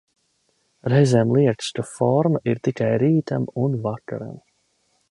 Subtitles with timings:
[0.93, 4.35] Reizēm liekas, ka forma ir tikai rītam un vakaram.